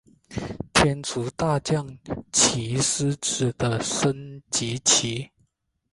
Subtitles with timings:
[0.73, 1.87] 天竺大将
[2.31, 5.29] 棋狮子的升级棋。